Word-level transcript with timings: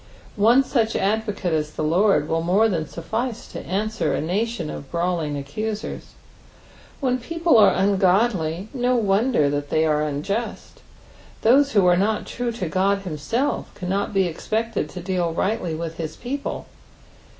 ''One 0.35 0.63
such 0.63 0.95
advocate 0.95 1.53
as 1.53 1.73
the 1.73 1.83
Lord 1.83 2.27
will 2.27 2.41
more 2.41 2.67
than 2.67 2.87
suffice 2.87 3.45
to 3.49 3.63
answer 3.63 4.15
a 4.15 4.19
nation 4.19 4.71
of 4.71 4.89
brawling 4.89 5.37
accusers. 5.37 6.13
When 6.99 7.19
people 7.19 7.55
are 7.59 7.69
ungodly, 7.75 8.69
no 8.73 8.95
wonder 8.95 9.47
that 9.51 9.69
they 9.69 9.85
are 9.85 10.01
unjust; 10.01 10.81
those 11.43 11.73
who 11.73 11.85
are 11.85 11.97
not 11.97 12.25
true 12.25 12.51
to 12.51 12.67
God 12.67 13.03
himself 13.03 13.71
cannot 13.75 14.11
be 14.11 14.23
expected 14.25 14.89
to 14.89 15.01
deal 15.01 15.33
rightly 15.33 15.75
with 15.75 15.97
his 15.97 16.15
people. 16.15 16.65